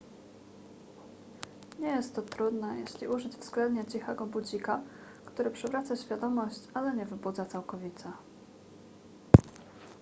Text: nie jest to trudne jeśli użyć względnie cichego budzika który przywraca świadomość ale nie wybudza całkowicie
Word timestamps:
nie 1.79 1.87
jest 1.87 2.15
to 2.15 2.21
trudne 2.21 2.79
jeśli 2.79 3.07
użyć 3.07 3.33
względnie 3.35 3.85
cichego 3.85 4.25
budzika 4.25 4.81
który 5.25 5.51
przywraca 5.51 5.95
świadomość 5.95 6.59
ale 6.73 6.95
nie 6.95 7.05
wybudza 7.05 7.45
całkowicie 7.45 8.11